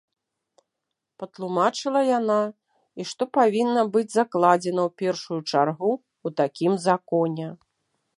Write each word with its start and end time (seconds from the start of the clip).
Патлумачыла 1.23 1.99
яна, 2.19 2.37
і 3.03 3.05
што 3.09 3.23
павінна 3.39 3.83
быць 3.97 4.09
закладзена 4.17 4.81
ў 4.87 4.89
першую 5.03 5.39
чаргу 5.53 5.91
ў 6.25 6.27
такім 6.41 6.73
законе. 6.87 7.47